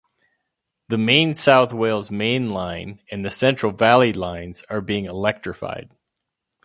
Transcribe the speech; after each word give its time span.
The 0.87 0.97
main 0.97 1.35
South 1.35 1.73
Wales 1.73 2.09
Main 2.09 2.49
Line 2.49 3.03
and 3.11 3.23
the 3.23 3.29
central 3.29 3.71
Valley 3.71 4.13
Lines 4.13 4.63
are 4.67 4.81
being 4.81 5.05
electrified. 5.05 5.95